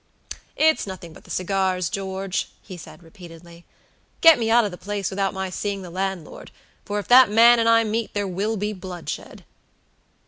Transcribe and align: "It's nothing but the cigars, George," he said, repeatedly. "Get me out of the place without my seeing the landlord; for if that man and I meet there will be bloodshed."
"It's 0.55 0.87
nothing 0.87 1.13
but 1.13 1.25
the 1.25 1.29
cigars, 1.29 1.87
George," 1.87 2.49
he 2.63 2.75
said, 2.75 3.03
repeatedly. 3.03 3.65
"Get 4.21 4.39
me 4.39 4.49
out 4.49 4.65
of 4.65 4.71
the 4.71 4.77
place 4.79 5.11
without 5.11 5.31
my 5.31 5.51
seeing 5.51 5.83
the 5.83 5.91
landlord; 5.91 6.49
for 6.83 6.97
if 6.97 7.07
that 7.09 7.29
man 7.29 7.59
and 7.59 7.69
I 7.69 7.83
meet 7.83 8.15
there 8.15 8.27
will 8.27 8.57
be 8.57 8.73
bloodshed." 8.73 9.45